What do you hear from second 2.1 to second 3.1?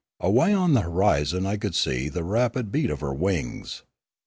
rapid beat of